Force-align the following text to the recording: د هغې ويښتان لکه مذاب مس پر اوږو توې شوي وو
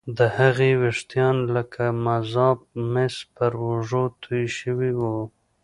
د 0.17 0.19
هغې 0.37 0.71
ويښتان 0.81 1.35
لکه 1.55 1.83
مذاب 2.05 2.57
مس 2.93 3.15
پر 3.35 3.51
اوږو 3.65 4.03
توې 4.21 4.43
شوي 4.59 4.91
وو 4.99 5.17